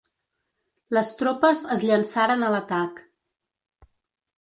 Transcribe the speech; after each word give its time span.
Les 0.99 1.11
tropes 1.19 1.63
es 1.77 1.85
llançaren 1.91 2.49
a 2.49 2.53
l'atac. 2.57 3.07